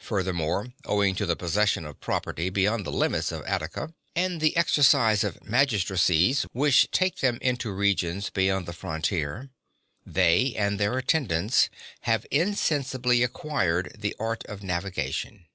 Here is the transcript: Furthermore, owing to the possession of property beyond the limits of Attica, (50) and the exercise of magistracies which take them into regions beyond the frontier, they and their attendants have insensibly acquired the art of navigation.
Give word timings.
Furthermore, 0.00 0.74
owing 0.86 1.14
to 1.14 1.24
the 1.24 1.36
possession 1.36 1.84
of 1.86 2.00
property 2.00 2.50
beyond 2.50 2.84
the 2.84 2.90
limits 2.90 3.30
of 3.30 3.44
Attica, 3.44 3.82
(50) 4.16 4.20
and 4.20 4.40
the 4.40 4.56
exercise 4.56 5.22
of 5.22 5.40
magistracies 5.44 6.42
which 6.50 6.90
take 6.90 7.18
them 7.18 7.38
into 7.40 7.70
regions 7.70 8.28
beyond 8.30 8.66
the 8.66 8.72
frontier, 8.72 9.50
they 10.04 10.52
and 10.56 10.80
their 10.80 10.98
attendants 10.98 11.70
have 12.00 12.26
insensibly 12.32 13.22
acquired 13.22 13.94
the 13.96 14.16
art 14.18 14.44
of 14.46 14.64
navigation. 14.64 15.46